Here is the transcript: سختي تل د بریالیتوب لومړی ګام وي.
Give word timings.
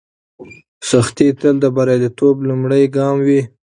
سختي 0.89 1.27
تل 1.39 1.55
د 1.63 1.65
بریالیتوب 1.75 2.35
لومړی 2.49 2.83
ګام 2.95 3.17
وي. 3.27 3.41